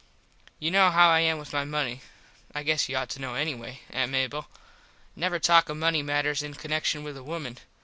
You 0.57 0.71
know 0.71 0.89
how 0.89 1.09
I 1.09 1.19
am 1.19 1.37
with 1.37 1.53
my 1.53 1.63
money. 1.63 2.01
I 2.55 2.63
guess 2.63 2.89
you 2.89 2.95
ought 2.95 3.11
to 3.11 3.23
anyway. 3.35 3.81
Eh, 3.93 4.07
Mable? 4.07 4.47
Never 5.15 5.37
talk 5.37 5.69
of 5.69 5.77
money 5.77 6.01
matters 6.01 6.41
in 6.41 6.55
connexun 6.55 7.03
with 7.03 7.15
a 7.17 7.23
woman. 7.23 7.59